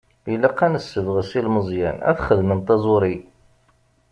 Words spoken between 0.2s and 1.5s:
Ilaq ad nessebɣes